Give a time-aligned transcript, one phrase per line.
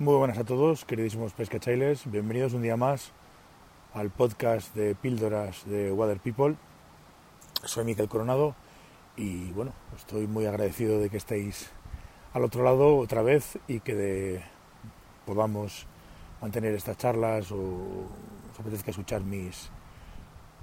[0.00, 2.08] Muy buenas a todos, queridísimos pescachailes.
[2.08, 3.10] Bienvenidos un día más
[3.94, 6.54] al podcast de píldoras de Water People.
[7.64, 8.54] Soy Miquel Coronado
[9.16, 11.70] y bueno, estoy muy agradecido de que estéis
[12.32, 14.40] al otro lado otra vez y que
[15.26, 15.88] podamos
[16.40, 17.56] mantener estas charlas o
[18.52, 19.68] os apetezca escuchar mis,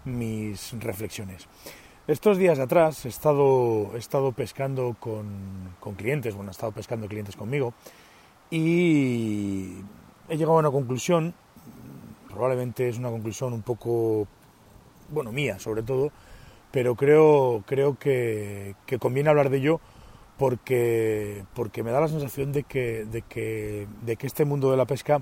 [0.06, 1.46] mis reflexiones.
[2.08, 7.10] Estos días atrás he estado, he estado pescando con, con clientes, bueno, he estado pescando
[7.10, 7.74] clientes conmigo
[8.50, 9.76] y
[10.30, 11.34] he llegado a una conclusión,
[12.30, 14.28] probablemente es una conclusión un poco,
[15.10, 16.12] bueno, mía sobre todo,
[16.72, 19.80] pero creo, creo que, conviene hablar de ello
[20.38, 24.78] porque, porque me da la sensación de que, de que, de que este mundo de
[24.78, 25.22] la pesca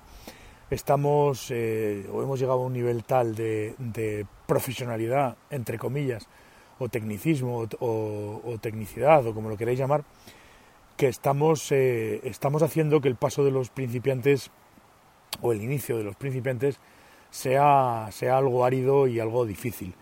[0.71, 6.27] estamos eh, o hemos llegado a un nivel tal de, de profesionalidad, entre comillas,
[6.79, 10.03] o tecnicismo o, tecnicidad o como lo queráis llamar,
[10.97, 14.51] que estamos, eh, estamos haciendo que el paso de los principiantes
[15.41, 16.79] o el inicio de los principiantes
[17.31, 19.95] sea, sea algo árido y algo difícil.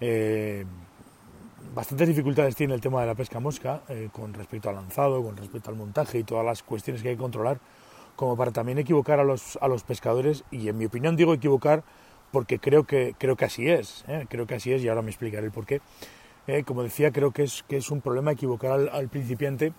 [0.00, 0.64] Eh,
[1.74, 5.36] bastantes dificultades tiene el tema de la pesca mosca eh, con respecto al lanzado, con
[5.36, 7.60] respecto al montaje y todas las cuestiones que hay que controlar,
[8.16, 11.84] como para también equivocar a los, a los pescadores y en mi opinión digo equivocar
[12.30, 15.44] porque creo que, creo que así es, creo que así es y ahora me explicaré
[15.44, 15.82] el porqué.
[16.64, 19.74] como decía, creo que es, que es un problema equivocar al principiante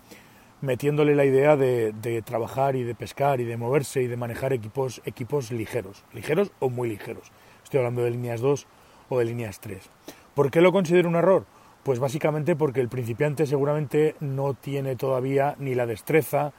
[0.64, 5.02] metiéndole la idea de, trabajar y de pescar y de moverse y de manejar equipos,
[5.04, 7.34] equipos ligeros, ligeros o muy ligeros.
[7.66, 8.66] Estoy hablando de líneas 2
[9.10, 9.90] o de líneas 3.
[10.34, 11.44] ¿Por qué lo considero un error?
[11.84, 16.54] Pues básicamente porque el principiante seguramente no tiene todavía ni la destreza,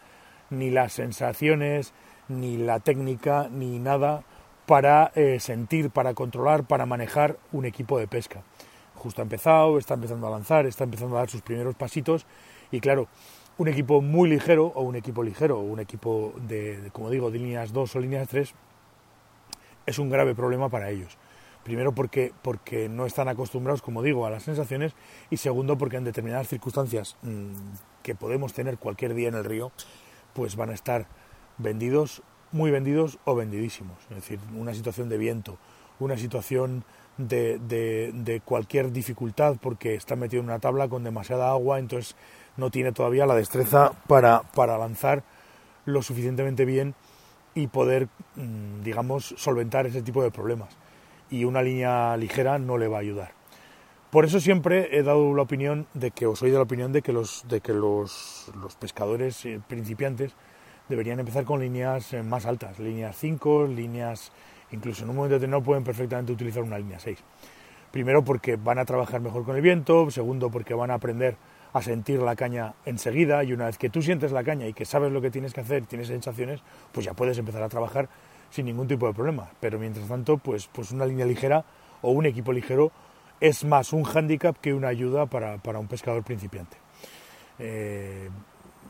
[0.50, 1.94] ni las sensaciones,
[2.28, 4.22] ni la técnica, ni nada
[4.66, 8.42] para eh, sentir, para controlar, para manejar un equipo de pesca.
[8.96, 12.26] Justo ha empezado, está empezando a lanzar, está empezando a dar sus primeros pasitos
[12.70, 13.08] y claro,
[13.56, 17.38] un equipo muy ligero o un equipo ligero o un equipo de, como digo, de
[17.38, 18.54] líneas 2 o líneas 3
[19.86, 21.16] es un grave problema para ellos.
[21.62, 24.92] Primero porque, porque no están acostumbrados, como digo, a las sensaciones
[25.30, 27.52] y segundo porque en determinadas circunstancias mm,
[28.02, 29.72] que podemos tener cualquier día en el río,
[30.34, 31.06] pues van a estar
[31.56, 33.96] vendidos, muy vendidos o vendidísimos.
[34.10, 35.58] Es decir, una situación de viento,
[35.98, 36.84] una situación
[37.16, 42.16] de, de, cualquier dificultad porque está metido en una tabla con demasiada agua, entonces
[42.56, 45.22] no tiene todavía la destreza para, para lanzar
[45.84, 46.94] lo suficientemente bien
[47.54, 50.76] y poder, mm, digamos, solventar ese tipo de problemas.
[51.30, 53.32] Y una línea ligera no le va a ayudar.
[54.10, 57.02] Por eso siempre he dado la opinión de que, os soy de la opinión de
[57.02, 60.34] que los, de que los, los pescadores eh, principiantes
[60.88, 64.30] deberían empezar con líneas eh, más altas, líneas 5, líneas,
[64.74, 67.18] incluso en un momento determinado pueden perfectamente utilizar una línea 6.
[67.90, 71.36] Primero porque van a trabajar mejor con el viento, segundo porque van a aprender
[71.72, 74.84] a sentir la caña enseguida y una vez que tú sientes la caña y que
[74.84, 76.60] sabes lo que tienes que hacer, tienes sensaciones,
[76.92, 78.08] pues ya puedes empezar a trabajar
[78.50, 79.50] sin ningún tipo de problema.
[79.60, 81.64] Pero mientras tanto, pues, pues una línea ligera
[82.02, 82.92] o un equipo ligero
[83.40, 86.76] es más un hándicap que una ayuda para, un pescador principiante.
[87.58, 88.28] Eh,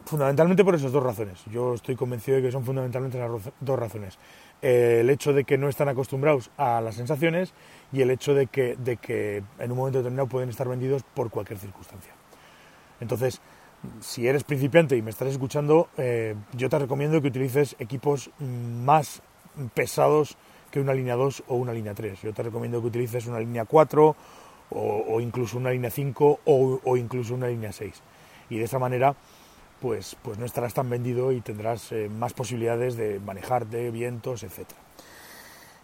[0.05, 1.43] fundamentalmente por esas dos razones.
[1.51, 3.31] Yo estoy convencido de que son fundamentalmente las
[3.61, 4.19] dos razones.
[4.65, 7.53] El hecho de que no están acostumbrados a las sensaciones
[7.93, 11.31] y el hecho de que, de que en un momento determinado pueden estar vendidos por
[11.31, 12.15] cualquier circunstancia.
[13.01, 13.41] Entonces,
[14.01, 19.23] si eres principiante y me estás escuchando, eh, yo te recomiendo que utilices equipos más
[19.75, 20.37] pesados
[20.71, 22.23] que una línea 2 o una línea 3.
[22.23, 24.17] Yo te recomiendo que utilices una línea 4
[24.71, 28.03] o, incluso una línea 5 o, incluso una línea 6.
[28.51, 29.15] Y de esa manera,
[29.81, 34.71] pues, pues no estarás tan vendido y tendrás eh, más posibilidades de manejarte, vientos, etc.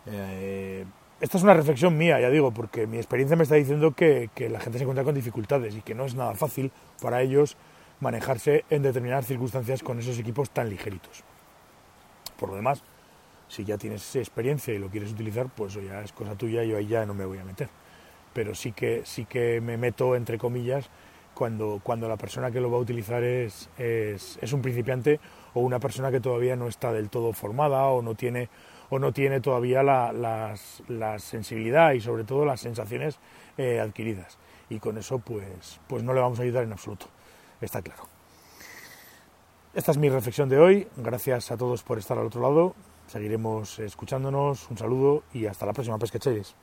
[0.07, 0.85] Eh,
[1.21, 4.59] esta es una reflexión mía, ya digo, porque mi experiencia me está diciendo que, la
[4.59, 7.59] gente se encuentra con dificultades y que no es nada fácil para ellos
[8.01, 11.23] manejarse en determinadas circunstancias con esos equipos tan ligeritos.
[12.39, 12.83] Por lo demás,
[13.49, 16.87] si ya tienes experiencia y lo quieres utilizar, pues ya es cosa tuya, yo ahí
[16.87, 17.69] ya no me voy a meter.
[18.33, 20.89] Pero sí que, sí que me meto, entre comillas,
[21.35, 25.21] cuando, cuando la persona que lo va a utilizar es, es, un principiante
[25.55, 28.49] o una persona que todavía no está del todo formada o no tiene
[28.91, 30.57] o no tiene todavía la,
[31.19, 33.19] sensibilidad y sobre todo las sensaciones
[33.57, 34.39] eh, adquiridas.
[34.69, 37.07] Y con eso pues, pues no le vamos a ayudar en absoluto,
[37.61, 38.03] está claro.
[39.73, 40.89] Esta es mi reflexión de hoy.
[40.97, 42.75] Gracias a todos por estar al otro lado.
[43.07, 44.69] Seguiremos escuchándonos.
[44.69, 46.57] Un saludo y hasta la próxima pesquecheres.